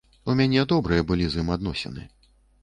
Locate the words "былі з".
1.11-1.43